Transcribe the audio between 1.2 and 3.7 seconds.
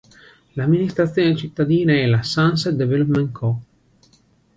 cittadina e la "Sunset Development Co.